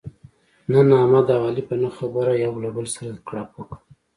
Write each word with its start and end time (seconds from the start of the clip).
نن 0.71 0.87
احمد 0.99 1.27
او 1.35 1.41
علي 1.47 1.63
په 1.69 1.75
نه 1.81 1.89
خبره 1.97 2.31
یو 2.43 2.53
له 2.63 2.69
بل 2.75 2.85
سره 2.95 3.13
کړپ 3.27 3.49
وکړ. 3.55 3.77